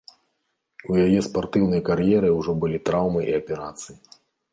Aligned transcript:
У 0.93 0.95
яе 1.05 1.19
спартыўнай 1.27 1.81
кар'еры 1.89 2.31
ўжо 2.37 2.51
былі 2.65 2.81
траўмы 2.91 3.21
і 3.29 3.37
аперацыі. 3.41 3.95